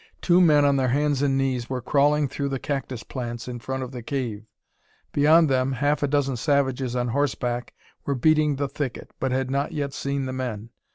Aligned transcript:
Two 0.19 0.41
men 0.41 0.65
on 0.65 0.77
their 0.77 0.87
hands 0.87 1.21
and 1.21 1.37
knees 1.37 1.69
were 1.69 1.79
crawling 1.79 2.27
through 2.27 2.49
the 2.49 2.57
cactus 2.57 3.03
plants 3.03 3.47
in 3.47 3.59
front 3.59 3.83
of 3.83 3.91
the 3.91 4.01
cave. 4.01 4.47
Beyond 5.11 5.47
them 5.47 5.73
half 5.73 6.01
a 6.01 6.07
dozen 6.07 6.37
savages 6.37 6.95
on 6.95 7.09
horseback 7.09 7.75
were 8.03 8.15
beating 8.15 8.55
the 8.55 8.67
thicket, 8.67 9.11
but 9.19 9.31
had 9.31 9.51
not 9.51 9.73
yet 9.73 9.93
seen 9.93 10.25
the 10.25 10.33
men. 10.33 10.71